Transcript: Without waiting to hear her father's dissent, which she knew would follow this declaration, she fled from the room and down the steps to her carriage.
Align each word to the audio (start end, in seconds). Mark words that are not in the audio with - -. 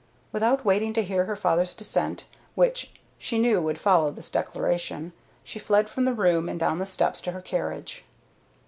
Without 0.31 0.65
waiting 0.65 0.93
to 0.93 1.03
hear 1.03 1.25
her 1.25 1.35
father's 1.35 1.75
dissent, 1.75 2.23
which 2.55 2.89
she 3.19 3.37
knew 3.37 3.61
would 3.61 3.77
follow 3.77 4.09
this 4.09 4.31
declaration, 4.31 5.13
she 5.43 5.59
fled 5.59 5.87
from 5.89 6.05
the 6.05 6.13
room 6.15 6.49
and 6.49 6.59
down 6.59 6.79
the 6.79 6.87
steps 6.87 7.21
to 7.21 7.31
her 7.33 7.41
carriage. 7.41 8.03